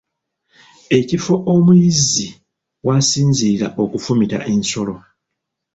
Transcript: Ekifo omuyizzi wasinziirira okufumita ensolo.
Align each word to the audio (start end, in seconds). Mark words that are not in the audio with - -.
Ekifo 0.97 1.33
omuyizzi 1.53 2.27
wasinziirira 2.87 3.67
okufumita 3.83 4.37
ensolo. 4.53 4.93